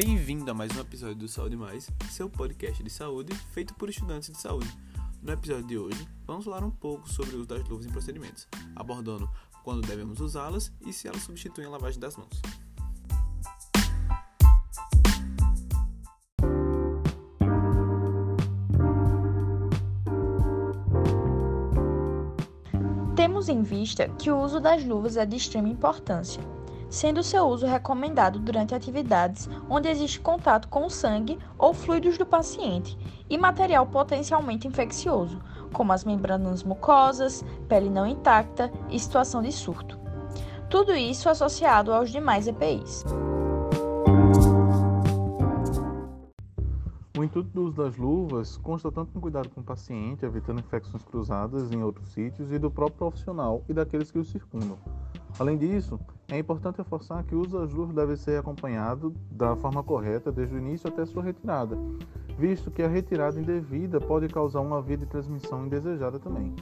[0.00, 4.30] Bem-vindo a mais um episódio do Saúde Mais, seu podcast de saúde feito por estudantes
[4.30, 4.68] de saúde.
[5.20, 8.46] No episódio de hoje, vamos falar um pouco sobre o uso das luvas em procedimentos,
[8.76, 9.28] abordando
[9.64, 12.40] quando devemos usá-las e se elas substituem a lavagem das mãos.
[23.16, 26.40] Temos em vista que o uso das luvas é de extrema importância,
[26.88, 32.26] sendo seu uso recomendado durante atividades onde existe contato com o sangue ou fluidos do
[32.26, 32.96] paciente
[33.28, 35.40] e material potencialmente infeccioso,
[35.72, 39.98] como as membranas mucosas, pele não intacta e situação de surto.
[40.70, 43.04] Tudo isso associado aos demais EPIs.
[47.18, 51.02] O intuito do uso das luvas consta tanto no cuidado com o paciente, evitando infecções
[51.02, 54.78] cruzadas em outros sítios, e do próprio profissional e daqueles que o circundam.
[55.38, 59.84] Além disso, é importante reforçar que o uso das luvas deve ser acompanhado da forma
[59.84, 61.78] correta desde o início até sua retirada,
[62.36, 66.52] visto que a retirada indevida pode causar uma via de transmissão indesejada também.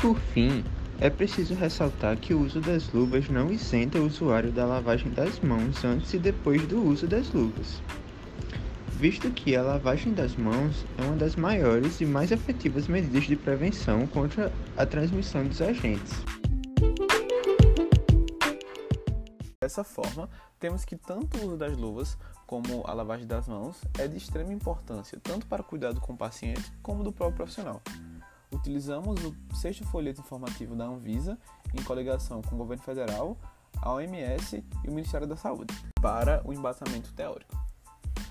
[0.00, 0.64] Por fim,
[0.98, 5.38] é preciso ressaltar que o uso das luvas não isenta o usuário da lavagem das
[5.40, 7.82] mãos antes e depois do uso das luvas,
[8.98, 13.36] visto que a lavagem das mãos é uma das maiores e mais efetivas medidas de
[13.36, 16.12] prevenção contra a transmissão dos agentes.
[19.60, 24.08] Dessa forma, temos que tanto o uso das luvas como a lavagem das mãos é
[24.08, 27.80] de extrema importância, tanto para o cuidado com o paciente como do próprio profissional
[28.50, 31.38] utilizamos o sexto folheto informativo da Anvisa,
[31.74, 33.36] em coligação com o governo federal,
[33.80, 37.67] a OMS e o Ministério da Saúde, para o embasamento teórico.